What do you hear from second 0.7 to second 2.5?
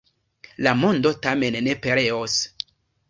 mondo tamen ne pereos.